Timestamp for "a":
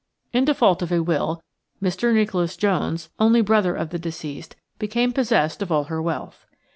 0.91-1.03